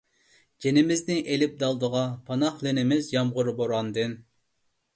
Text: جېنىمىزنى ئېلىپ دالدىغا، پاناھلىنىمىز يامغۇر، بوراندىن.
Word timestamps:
جېنىمىزنى 0.65 1.17
ئېلىپ 1.33 1.53
دالدىغا، 1.65 2.03
پاناھلىنىمىز 2.31 3.13
يامغۇر، 3.19 3.55
بوراندىن. 3.61 4.21